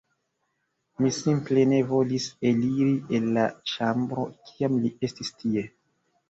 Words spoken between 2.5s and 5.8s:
eliri el la ĉambro, kiam li estis tie.